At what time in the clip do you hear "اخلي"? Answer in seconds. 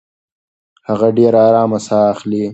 2.13-2.43